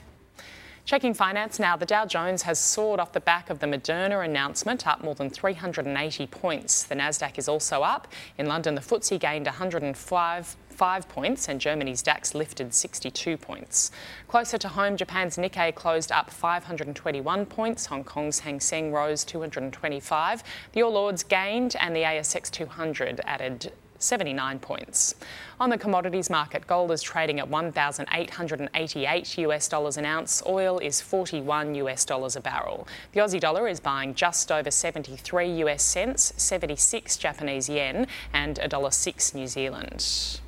Checking 0.87 1.15
finance 1.15 1.59
now, 1.59 1.77
the 1.77 1.85
Dow 1.85 2.07
Jones 2.07 2.43
has 2.43 2.61
soared 2.61 3.01
off 3.01 3.11
the 3.11 3.19
back 3.19 3.51
of 3.51 3.59
the 3.59 3.67
Moderna 3.67 4.25
announcement, 4.25 4.87
up 4.87 5.03
more 5.03 5.17
than 5.17 5.29
380 5.29 6.29
points. 6.29 6.85
The 6.85 6.95
Nasdaq 6.95 7.39
is 7.39 7.49
also 7.49 7.83
up. 7.83 8.07
In 8.39 8.47
London, 8.47 8.77
the 8.77 8.81
FTSE 8.81 9.19
gained 9.19 9.47
105 9.47 10.57
five 10.71 11.09
points 11.09 11.49
and 11.49 11.59
Germany's 11.59 12.03
DAX 12.03 12.35
lifted 12.35 12.75
62 12.75 13.39
points. 13.39 13.91
Closer 14.29 14.59
to 14.59 14.69
home, 14.69 14.97
Japan's 14.97 15.39
Nikkei 15.39 15.75
closed 15.75 16.13
up 16.13 16.31
521 16.31 17.47
points. 17.47 17.87
Hong 17.87 18.05
Kong's 18.05 18.41
Hang 18.41 18.61
Seng 18.61 18.93
rose 18.93 19.25
225. 19.25 20.45
The 20.73 20.83
All 20.83 20.97
Ords 20.99 21.25
gained 21.25 21.77
and 21.81 21.97
the 21.97 22.03
ASX 22.03 22.51
200 22.51 23.23
added 23.25 23.73
79 23.99 24.59
points. 24.59 25.15
On 25.59 25.71
the 25.71 25.79
commodities 25.79 26.29
market, 26.31 26.67
gold 26.67 26.91
is 26.91 27.03
trading 27.03 27.41
at 27.41 27.49
1,888 27.49 29.39
US 29.39 29.69
dollars 29.69 29.97
an 29.97 30.05
ounce. 30.05 30.43
Oil 30.47 30.79
is 30.79 31.01
41 31.01 31.75
US 31.77 32.05
dollars 32.05 32.37
a 32.37 32.41
barrel. 32.41 32.87
The 33.13 33.21
Aussie 33.21 33.41
dollar 33.41 33.69
is 33.69 33.81
buying 33.81 34.15
just 34.15 34.53
over 34.53 34.71
73 34.71 35.49
US 35.65 35.83
cents, 35.83 36.33
76 36.37 37.17
Japanese 37.17 37.69
yen, 37.69 38.07
and 38.33 38.59
$1.06 38.59 39.35
New 39.35 39.47
Zealand. 39.47 40.41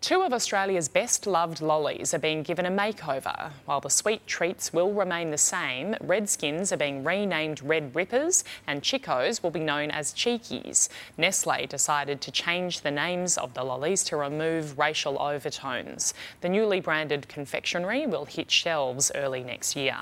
Two 0.00 0.22
of 0.22 0.32
Australia's 0.32 0.88
best 0.88 1.26
loved 1.26 1.60
lollies 1.60 2.14
are 2.14 2.18
being 2.18 2.42
given 2.42 2.64
a 2.64 2.70
makeover. 2.70 3.50
While 3.66 3.82
the 3.82 3.90
sweet 3.90 4.26
treats 4.26 4.72
will 4.72 4.94
remain 4.94 5.30
the 5.30 5.36
same, 5.36 5.94
Redskins 6.00 6.72
are 6.72 6.78
being 6.78 7.04
renamed 7.04 7.62
Red 7.62 7.94
Rippers 7.94 8.42
and 8.66 8.80
Chicos 8.80 9.42
will 9.42 9.50
be 9.50 9.60
known 9.60 9.90
as 9.90 10.14
Cheekies. 10.14 10.88
Nestle 11.18 11.66
decided 11.66 12.22
to 12.22 12.32
change 12.32 12.80
the 12.80 12.90
names 12.90 13.36
of 13.36 13.52
the 13.52 13.62
lollies 13.62 14.02
to 14.04 14.16
remove 14.16 14.78
racial 14.78 15.20
overtones. 15.20 16.14
The 16.40 16.48
newly 16.48 16.80
branded 16.80 17.28
confectionery 17.28 18.06
will 18.06 18.24
hit 18.24 18.50
shelves 18.50 19.12
early 19.14 19.44
next 19.44 19.76
year. 19.76 19.98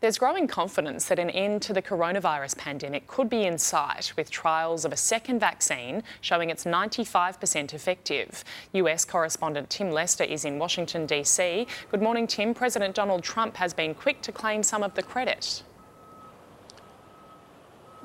There's 0.00 0.16
growing 0.16 0.46
confidence 0.46 1.04
that 1.08 1.18
an 1.18 1.28
end 1.28 1.60
to 1.60 1.74
the 1.74 1.82
coronavirus 1.82 2.56
pandemic 2.56 3.06
could 3.06 3.28
be 3.28 3.44
in 3.44 3.58
sight, 3.58 4.14
with 4.16 4.30
trials 4.30 4.86
of 4.86 4.94
a 4.94 4.96
second 4.96 5.40
vaccine 5.40 6.02
showing 6.22 6.48
it's 6.48 6.64
95% 6.64 7.74
effective. 7.74 8.42
US 8.72 9.04
correspondent 9.04 9.68
Tim 9.68 9.90
Lester 9.90 10.24
is 10.24 10.46
in 10.46 10.58
Washington, 10.58 11.04
D.C. 11.04 11.66
Good 11.90 12.00
morning, 12.00 12.26
Tim. 12.26 12.54
President 12.54 12.94
Donald 12.94 13.22
Trump 13.22 13.58
has 13.58 13.74
been 13.74 13.94
quick 13.94 14.22
to 14.22 14.32
claim 14.32 14.62
some 14.62 14.82
of 14.82 14.94
the 14.94 15.02
credit. 15.02 15.64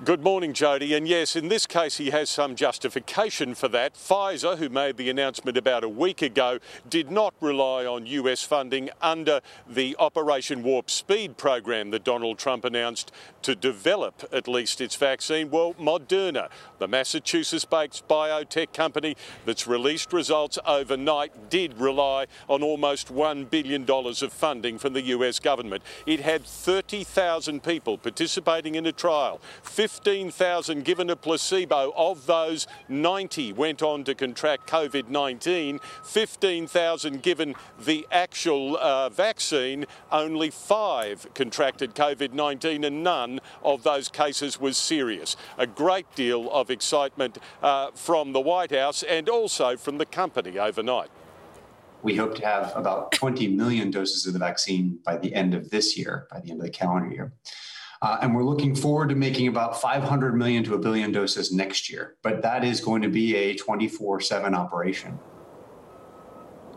Good 0.04 0.22
morning, 0.22 0.52
Jodie. 0.52 0.96
And 0.98 1.08
yes, 1.08 1.38
in 1.38 1.48
this 1.48 1.66
case, 1.66 1.96
he 1.96 2.10
has 2.10 2.30
some 2.30 2.58
justification 2.58 3.56
for 3.56 3.70
that. 3.70 3.94
Pfizer, 3.94 4.58
who 4.58 4.68
made 4.68 4.98
the 4.98 5.10
announcement 5.10 5.56
about 5.56 5.86
a 5.86 5.90
week 5.90 6.22
ago, 6.22 6.60
did 6.90 7.10
not 7.10 7.34
rely 7.40 7.86
on 7.86 8.06
US 8.06 8.44
funding 8.44 8.90
under 9.02 9.40
the 9.66 9.96
Operation 9.98 10.64
Warp 10.64 10.92
Speed 10.92 11.38
program 11.38 11.92
that 11.92 12.04
Donald 12.04 12.38
Trump 12.38 12.66
announced 12.66 13.14
to 13.46 13.56
develop 13.56 14.28
at 14.34 14.48
least 14.48 14.82
its 14.82 14.96
vaccine. 14.96 15.52
Well, 15.52 15.76
Moderna, 15.76 16.50
the 16.80 16.88
Massachusetts 16.88 17.64
based 17.64 18.08
biotech 18.08 18.74
company 18.74 19.16
that's 19.46 19.68
released 19.68 20.12
results 20.12 20.58
overnight, 20.66 21.52
did 21.52 21.80
rely 21.80 22.26
on 22.50 22.64
almost 22.64 23.14
$1 23.14 23.48
billion 23.52 23.86
of 23.88 24.34
funding 24.34 24.80
from 24.80 24.94
the 24.94 25.02
US 25.04 25.38
government. 25.38 25.84
It 26.08 26.22
had 26.22 26.44
30,000 26.44 27.62
people 27.62 28.00
participating 28.00 28.74
in 28.74 28.88
a 28.88 28.92
trial. 28.92 29.40
15,000 29.62 30.84
given 30.84 31.12
a 31.12 31.16
placebo. 31.16 31.94
Of 31.96 32.26
those, 32.26 32.66
90 32.90 33.54
went 33.54 33.84
on 33.84 34.04
to 34.06 34.16
contract 34.16 34.68
COVID 34.68 35.10
19. 35.10 35.80
15,000 36.04 37.22
given 37.22 37.54
the 37.80 38.08
actual 38.12 38.76
uh, 38.78 39.10
vaccine. 39.10 39.86
Only 40.12 40.50
five 40.50 41.28
contracted 41.36 41.94
COVID 41.94 42.34
19, 42.34 42.84
and 42.84 43.04
none 43.04 43.35
of 43.64 43.84
those 43.84 44.10
cases 44.10 44.60
was 44.60 44.78
serious. 44.78 45.36
A 45.58 45.68
great 45.68 46.14
deal 46.16 46.50
of 46.52 46.70
excitement 46.70 47.38
uh, 47.62 47.92
from 47.94 48.34
the 48.34 48.42
White 48.42 48.72
House 48.72 49.04
and 49.04 49.30
also 49.30 49.78
from 49.78 49.98
the 49.98 50.06
company 50.06 50.58
overnight. 50.58 51.10
We 52.04 52.16
hope 52.16 52.36
to 52.36 52.46
have 52.46 52.72
about 52.76 53.12
20 53.14 53.48
million 53.48 53.90
doses 53.90 54.28
of 54.28 54.34
the 54.34 54.40
vaccine 54.40 55.00
by 55.04 55.18
the 55.18 55.34
end 55.34 55.56
of 55.56 55.72
this 55.72 55.98
year, 55.98 56.28
by 56.32 56.40
the 56.40 56.52
end 56.52 56.60
of 56.60 56.66
the 56.66 56.72
calendar 56.72 57.14
year. 57.14 57.34
Uh, 58.02 58.18
and 58.22 58.36
we're 58.36 58.44
looking 58.44 58.76
forward 58.76 59.10
to 59.10 59.16
making 59.16 59.48
about 59.48 59.82
500 59.82 60.36
million 60.36 60.64
to 60.66 60.76
a 60.76 60.78
billion 60.78 61.12
doses 61.12 61.52
next 61.52 61.90
year. 61.90 62.16
But 62.22 62.42
that 62.44 62.64
is 62.64 62.80
going 62.80 63.02
to 63.02 63.10
be 63.10 63.36
a 63.36 63.56
24 63.56 64.22
7 64.22 64.54
operation. 64.54 65.18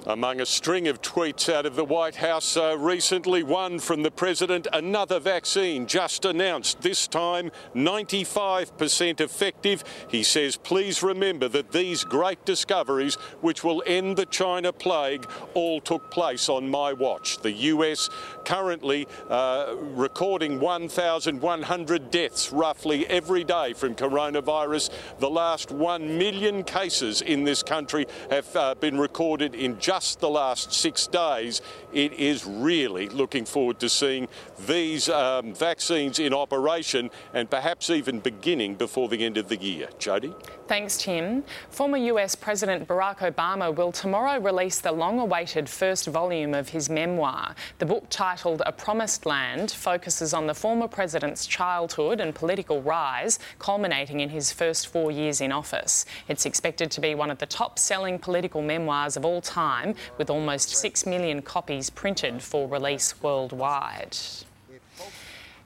Among 0.06 0.40
a 0.40 0.46
string 0.46 0.86
of 0.86 1.02
tweets 1.02 1.52
out 1.52 1.66
of 1.66 1.74
the 1.74 1.84
White 1.84 2.14
House 2.14 2.56
uh, 2.56 2.78
recently, 2.78 3.42
one 3.42 3.80
from 3.80 4.02
the 4.02 4.12
President, 4.12 4.68
another 4.72 5.18
vaccine 5.18 5.86
just 5.86 6.24
announced, 6.24 6.80
this 6.80 7.08
time 7.08 7.50
95% 7.74 9.20
effective. 9.20 9.82
He 10.08 10.22
says, 10.22 10.56
please 10.56 11.02
remember 11.02 11.48
that 11.48 11.72
these 11.72 12.04
great 12.04 12.44
discoveries, 12.44 13.16
which 13.40 13.64
will 13.64 13.82
end 13.86 14.16
the 14.16 14.26
China 14.26 14.72
plague, 14.72 15.28
all 15.54 15.80
took 15.80 16.10
place 16.12 16.48
on 16.48 16.70
my 16.70 16.92
watch. 16.92 17.38
The 17.38 17.52
US 17.52 18.08
currently 18.44 19.08
uh, 19.28 19.74
recording 19.78 20.60
1,100 20.60 22.10
deaths 22.10 22.52
roughly 22.52 23.06
every 23.08 23.42
day 23.42 23.72
from 23.72 23.96
coronavirus. 23.96 24.90
The 25.18 25.28
last 25.28 25.72
1 25.72 26.16
million 26.16 26.62
cases 26.62 27.20
in 27.20 27.42
this 27.42 27.64
country 27.64 28.06
have 28.30 28.56
uh, 28.56 28.74
been 28.76 28.96
recorded 28.98 29.54
in 29.56 29.78
just 29.78 29.97
just 29.98 30.20
the 30.20 30.30
last 30.30 30.72
six 30.72 31.08
days, 31.08 31.60
it 31.92 32.12
is 32.12 32.44
really 32.46 33.08
looking 33.08 33.44
forward 33.44 33.80
to 33.80 33.88
seeing 33.88 34.28
these 34.68 35.08
um, 35.08 35.52
vaccines 35.52 36.20
in 36.20 36.32
operation 36.32 37.10
and 37.34 37.50
perhaps 37.50 37.90
even 37.90 38.20
beginning 38.20 38.76
before 38.76 39.08
the 39.08 39.24
end 39.24 39.36
of 39.36 39.48
the 39.48 39.56
year. 39.56 39.88
Jodie? 39.98 40.32
Thanks, 40.68 40.98
Tim. 40.98 41.44
Former 41.70 41.96
US 41.96 42.34
President 42.34 42.86
Barack 42.86 43.20
Obama 43.20 43.74
will 43.74 43.90
tomorrow 43.90 44.38
release 44.38 44.80
the 44.80 44.92
long 44.92 45.18
awaited 45.18 45.66
first 45.66 46.06
volume 46.06 46.52
of 46.52 46.68
his 46.68 46.90
memoir. 46.90 47.54
The 47.78 47.86
book, 47.86 48.04
titled 48.10 48.60
A 48.66 48.72
Promised 48.72 49.24
Land, 49.24 49.70
focuses 49.70 50.34
on 50.34 50.46
the 50.46 50.52
former 50.52 50.86
president's 50.86 51.46
childhood 51.46 52.20
and 52.20 52.34
political 52.34 52.82
rise, 52.82 53.38
culminating 53.58 54.20
in 54.20 54.28
his 54.28 54.52
first 54.52 54.88
four 54.88 55.10
years 55.10 55.40
in 55.40 55.52
office. 55.52 56.04
It's 56.28 56.44
expected 56.44 56.90
to 56.90 57.00
be 57.00 57.14
one 57.14 57.30
of 57.30 57.38
the 57.38 57.46
top 57.46 57.78
selling 57.78 58.18
political 58.18 58.60
memoirs 58.60 59.16
of 59.16 59.24
all 59.24 59.40
time, 59.40 59.94
with 60.18 60.28
almost 60.28 60.76
6 60.76 61.06
million 61.06 61.40
copies 61.40 61.88
printed 61.88 62.42
for 62.42 62.68
release 62.68 63.22
worldwide. 63.22 64.18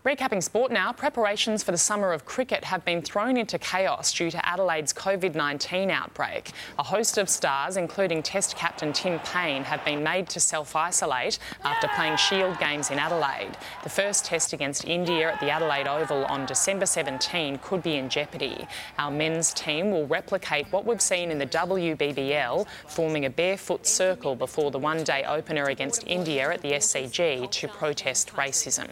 Recapping 0.04 0.42
sport 0.42 0.72
now, 0.72 0.92
preparations 0.92 1.62
for 1.62 1.70
the 1.70 1.78
summer 1.78 2.12
of 2.12 2.24
cricket 2.24 2.64
have 2.64 2.84
been 2.84 3.02
thrown 3.02 3.36
into 3.36 3.56
chaos 3.56 4.12
due 4.12 4.32
to 4.32 4.48
Adelaide's 4.48 4.92
COVID 4.92 5.36
19 5.36 5.92
outbreak. 5.92 6.50
A 6.76 6.82
host 6.82 7.18
of 7.18 7.28
stars, 7.28 7.76
including 7.76 8.20
Test 8.20 8.56
captain 8.56 8.92
Tim 8.92 9.20
Paine, 9.20 9.62
have 9.62 9.84
been 9.84 10.02
made 10.02 10.28
to 10.30 10.40
self 10.40 10.74
isolate 10.74 11.38
after 11.62 11.86
playing 11.94 12.16
Shield 12.16 12.58
games 12.58 12.90
in 12.90 12.98
Adelaide. 12.98 13.52
The 13.84 13.90
first 13.90 14.24
test 14.24 14.52
against 14.52 14.86
India 14.86 15.34
at 15.34 15.38
the 15.38 15.50
Adelaide 15.50 15.86
Oval 15.86 16.24
on 16.24 16.46
December 16.46 16.86
17 16.86 17.58
could 17.58 17.84
be 17.84 17.94
in 17.94 18.08
jeopardy. 18.08 18.66
Our 18.98 19.12
men's 19.12 19.54
team 19.54 19.92
will 19.92 20.08
replicate 20.08 20.66
what 20.72 20.84
we've 20.84 21.00
seen 21.00 21.30
in 21.30 21.38
the 21.38 21.46
WBBL, 21.46 22.66
forming 22.88 23.26
a 23.26 23.30
barefoot 23.30 23.86
circle 23.86 24.34
before 24.34 24.72
the 24.72 24.80
one 24.80 25.04
day 25.04 25.22
opener 25.22 25.66
against 25.66 26.04
India 26.08 26.50
at 26.50 26.60
the 26.60 26.72
SCG 26.72 27.48
to 27.52 27.68
protest 27.68 28.32
racism. 28.32 28.88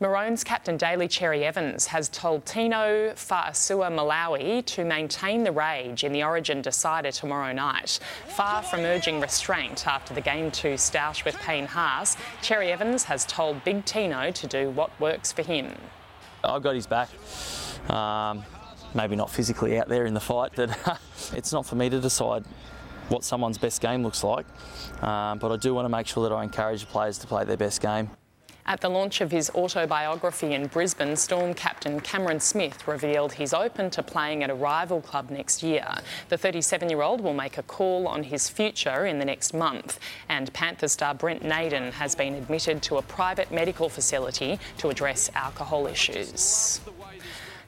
Maroons 0.00 0.44
captain 0.44 0.76
Daly 0.76 1.08
Cherry 1.08 1.44
Evans 1.44 1.86
has 1.86 2.08
told 2.08 2.46
Tino 2.46 3.12
Fa'asuamaleaui 3.16 4.64
to 4.64 4.84
maintain 4.84 5.42
the 5.42 5.50
rage 5.50 6.04
in 6.04 6.12
the 6.12 6.22
Origin 6.22 6.62
decider 6.62 7.10
tomorrow 7.10 7.52
night. 7.52 7.98
Far 8.28 8.62
from 8.62 8.82
urging 8.82 9.20
restraint 9.20 9.88
after 9.88 10.14
the 10.14 10.20
game 10.20 10.52
two 10.52 10.74
stoush 10.74 11.24
with 11.24 11.36
Payne 11.38 11.66
Haas, 11.66 12.16
Cherry 12.42 12.70
Evans 12.70 13.02
has 13.02 13.24
told 13.24 13.64
Big 13.64 13.84
Tino 13.86 14.30
to 14.30 14.46
do 14.46 14.70
what 14.70 14.92
works 15.00 15.32
for 15.32 15.42
him. 15.42 15.74
I've 16.44 16.62
got 16.62 16.76
his 16.76 16.86
back. 16.86 17.08
Um, 17.90 18.44
maybe 18.94 19.16
not 19.16 19.30
physically 19.30 19.80
out 19.80 19.88
there 19.88 20.06
in 20.06 20.14
the 20.14 20.20
fight, 20.20 20.52
but 20.54 21.00
it's 21.32 21.52
not 21.52 21.66
for 21.66 21.74
me 21.74 21.90
to 21.90 22.00
decide 22.00 22.44
what 23.08 23.24
someone's 23.24 23.58
best 23.58 23.80
game 23.80 24.04
looks 24.04 24.22
like. 24.22 24.46
Um, 25.02 25.40
but 25.40 25.50
I 25.50 25.56
do 25.56 25.74
want 25.74 25.86
to 25.86 25.90
make 25.90 26.06
sure 26.06 26.28
that 26.28 26.32
I 26.32 26.44
encourage 26.44 26.82
the 26.82 26.86
players 26.86 27.18
to 27.18 27.26
play 27.26 27.44
their 27.44 27.56
best 27.56 27.80
game. 27.80 28.10
At 28.68 28.82
the 28.82 28.90
launch 28.90 29.22
of 29.22 29.30
his 29.30 29.48
autobiography 29.54 30.52
in 30.52 30.66
Brisbane, 30.66 31.16
Storm 31.16 31.54
captain 31.54 32.00
Cameron 32.00 32.38
Smith 32.38 32.86
revealed 32.86 33.32
he's 33.32 33.54
open 33.54 33.88
to 33.88 34.02
playing 34.02 34.44
at 34.44 34.50
a 34.50 34.54
rival 34.54 35.00
club 35.00 35.30
next 35.30 35.62
year. 35.62 35.88
The 36.28 36.36
37 36.36 36.90
year 36.90 37.00
old 37.00 37.22
will 37.22 37.32
make 37.32 37.56
a 37.56 37.62
call 37.62 38.06
on 38.06 38.24
his 38.24 38.50
future 38.50 39.06
in 39.06 39.20
the 39.20 39.24
next 39.24 39.54
month. 39.54 39.98
And 40.28 40.52
Panther 40.52 40.86
star 40.86 41.14
Brent 41.14 41.42
Naden 41.42 41.92
has 41.92 42.14
been 42.14 42.34
admitted 42.34 42.82
to 42.82 42.98
a 42.98 43.02
private 43.02 43.50
medical 43.50 43.88
facility 43.88 44.60
to 44.76 44.90
address 44.90 45.30
alcohol 45.34 45.86
issues. 45.86 46.82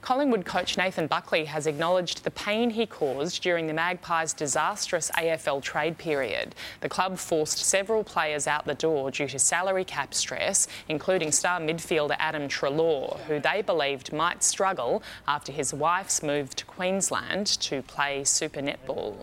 Collingwood 0.03 0.47
coach 0.47 0.79
Nathan 0.79 1.07
Buckley 1.07 1.45
has 1.45 1.67
acknowledged 1.67 2.25
the 2.25 2.31
pain 2.31 2.71
he 2.71 2.87
caused 2.87 3.43
during 3.43 3.67
the 3.67 3.75
Magpies' 3.75 4.33
disastrous 4.33 5.11
AFL 5.13 5.63
trade 5.63 5.99
period. 5.99 6.55
The 6.81 6.89
club 6.89 7.19
forced 7.19 7.59
several 7.59 8.03
players 8.03 8.47
out 8.47 8.65
the 8.65 8.75
door 8.75 9.11
due 9.11 9.29
to 9.29 9.39
salary 9.39 9.85
cap 9.85 10.15
stress, 10.15 10.69
including 10.89 11.33
star 11.33 11.61
midfielder 11.61 12.17
Adam 12.19 12.49
Treloar, 12.49 13.21
who 13.27 13.41
they 13.41 13.63
believed 13.63 14.13
might 14.13 14.43
struggle 14.43 15.03
after 15.29 15.53
his 15.53 15.75
wife's 15.75 16.23
move 16.23 16.57
to 16.57 16.65
Queensland 16.65 17.47
to 17.47 17.83
play 17.83 18.25
Super 18.25 18.61
Netball. 18.61 19.17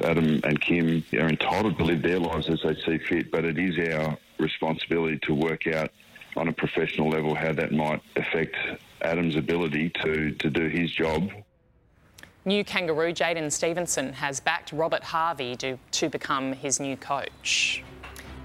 Adam 0.00 0.40
and 0.44 0.60
Kim 0.60 1.04
are 1.14 1.28
entitled 1.28 1.76
to 1.76 1.84
live 1.84 2.02
their 2.02 2.20
lives 2.20 2.48
as 2.48 2.60
they 2.64 2.74
see 2.82 2.98
fit, 2.98 3.30
but 3.30 3.44
it 3.44 3.58
is 3.58 3.76
our 3.94 4.16
responsibility 4.38 5.18
to 5.22 5.34
work 5.34 5.66
out 5.66 5.90
on 6.38 6.48
a 6.48 6.52
professional 6.52 7.10
level 7.10 7.34
how 7.34 7.52
that 7.52 7.72
might 7.72 8.00
affect 8.16 8.56
Adam's 9.02 9.36
ability 9.36 9.90
to, 10.02 10.32
to 10.32 10.50
do 10.50 10.68
his 10.68 10.90
job. 10.92 11.30
New 12.44 12.64
kangaroo 12.64 13.12
Jaidyn 13.12 13.52
Stephenson 13.52 14.12
has 14.14 14.40
backed 14.40 14.72
Robert 14.72 15.02
Harvey 15.02 15.56
to, 15.56 15.76
to 15.90 16.08
become 16.08 16.52
his 16.52 16.80
new 16.80 16.96
coach. 16.96 17.84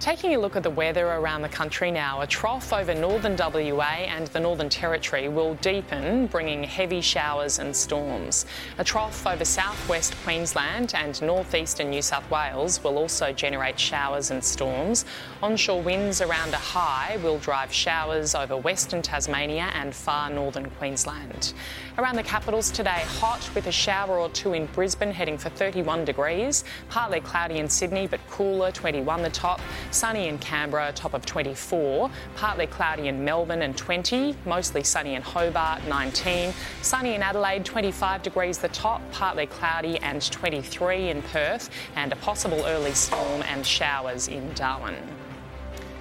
Taking 0.04 0.36
a 0.36 0.38
look 0.38 0.58
at 0.58 0.64
the 0.64 0.70
weather 0.70 1.08
around 1.08 1.44
the 1.44 1.48
country 1.48 1.90
now, 1.90 2.20
a 2.20 2.28
trough 2.28 2.74
over 2.74 2.94
northern 2.94 3.38
WA 3.38 4.04
and 4.06 4.28
the 4.28 4.40
Northern 4.42 4.68
Territory 4.68 5.30
will 5.30 5.54
deepen, 5.56 6.28
bringing 6.28 6.62
heavy 6.62 7.00
showers 7.00 7.58
and 7.58 7.74
storms. 7.74 8.46
A 8.80 8.84
trough 8.84 9.26
over 9.26 9.46
southwest 9.46 10.14
Queensland 10.26 10.92
and 10.94 11.22
northeastern 11.22 11.90
New 11.90 12.02
South 12.02 12.30
Wales 12.30 12.84
will 12.84 12.98
also 12.98 13.32
generate 13.32 13.80
showers 13.80 14.30
and 14.30 14.44
storms. 14.44 15.06
Onshore 15.42 15.82
winds 15.82 16.20
around 16.20 16.54
a 16.54 16.58
high 16.58 17.16
will 17.24 17.38
drive 17.38 17.72
showers 17.72 18.36
over 18.36 18.58
western 18.58 19.02
Tasmania 19.02 19.72
and 19.74 19.96
far 19.96 20.30
northern 20.30 20.70
Queensland. 20.72 21.54
Around 21.98 22.18
the 22.18 22.24
capitals 22.24 22.72
today, 22.72 23.04
hot 23.06 23.50
with 23.56 23.68
a 23.68 23.72
shower 23.72 24.20
or 24.20 24.28
two 24.32 24.52
in 24.52 24.66
Brisbane, 24.66 25.12
heading 25.12 25.38
for 25.38 25.48
31 25.48 26.04
degrees. 26.04 26.66
Partly 26.90 27.22
cloudy 27.22 27.60
in 27.60 27.70
Sydney, 27.70 28.06
but 28.06 28.20
cooler, 28.30 28.70
21 28.74 29.22
the 29.22 29.30
top. 29.30 29.62
Sunny 29.94 30.28
in 30.28 30.38
Canberra, 30.40 30.92
top 30.94 31.14
of 31.14 31.26
24. 31.26 32.10
Partly 32.36 32.68
cloudy 32.68 33.08
in 33.08 33.24
Melbourne 33.24 33.62
and 33.62 33.78
20. 33.78 34.36
Mostly 34.46 34.84
sunny 34.84 35.16
in 35.16 35.22
Hobart, 35.22 35.88
19. 35.88 36.54
Sunny 36.82 37.16
in 37.16 37.22
Adelaide, 37.22 37.64
25 37.64 38.24
degrees 38.24 38.58
the 38.58 38.70
top. 38.70 39.02
Partly 39.12 39.46
cloudy 39.46 39.98
and 40.00 40.32
23 40.32 41.10
in 41.10 41.22
Perth. 41.22 41.70
And 41.96 42.12
a 42.12 42.16
possible 42.18 42.64
early 42.66 42.94
storm 42.94 43.44
and 43.44 43.66
showers 43.66 44.28
in 44.28 44.54
Darwin. 44.54 44.96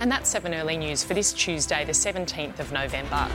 And 0.00 0.11
that's 0.11 0.28
7 0.31 0.52
Early 0.52 0.76
News 0.76 1.05
for 1.05 1.14
this 1.14 1.33
Tuesday, 1.33 1.85
the 1.85 1.92
17th 1.92 2.59
of 2.59 2.72
November. 2.72 3.28